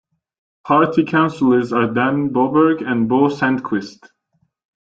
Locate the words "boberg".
2.31-2.81